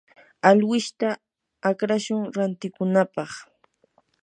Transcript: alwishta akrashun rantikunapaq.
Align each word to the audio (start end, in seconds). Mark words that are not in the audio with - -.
alwishta 0.49 1.09
akrashun 1.69 2.21
rantikunapaq. 2.35 3.31